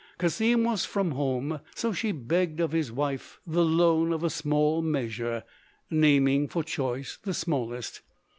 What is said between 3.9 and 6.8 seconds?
of a small measure, naming for